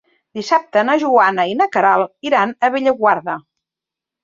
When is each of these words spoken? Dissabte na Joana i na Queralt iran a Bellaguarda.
Dissabte 0.37 0.81
na 0.87 0.95
Joana 1.03 1.45
i 1.51 1.53
na 1.59 1.69
Queralt 1.77 2.31
iran 2.31 2.57
a 2.57 2.73
Bellaguarda. 2.79 3.39